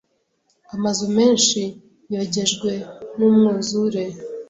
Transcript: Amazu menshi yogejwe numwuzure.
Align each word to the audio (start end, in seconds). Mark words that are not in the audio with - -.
Amazu 0.75 1.05
menshi 1.17 1.61
yogejwe 2.13 2.71
numwuzure. 3.17 4.03